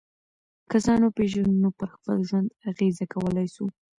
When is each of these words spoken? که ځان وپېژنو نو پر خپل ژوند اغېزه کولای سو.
که 0.69 0.77
ځان 0.85 1.01
وپېژنو 1.03 1.53
نو 1.63 1.69
پر 1.79 1.89
خپل 1.95 2.17
ژوند 2.29 2.55
اغېزه 2.69 3.05
کولای 3.13 3.47
سو. 3.55 3.65